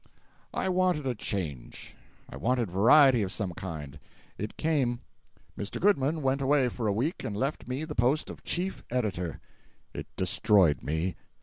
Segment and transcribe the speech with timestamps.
[0.51, 1.95] I wanted a change.
[2.27, 3.99] I wanted variety of some kind.
[4.35, 5.01] It came.
[5.55, 5.79] Mr.
[5.79, 9.39] Goodman went away for a week and left me the post of chief editor.
[9.93, 11.17] It destroyed me.